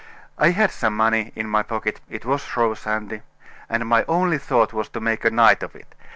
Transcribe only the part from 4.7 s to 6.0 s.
was to make a night of it.